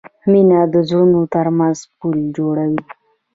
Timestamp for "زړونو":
0.87-1.19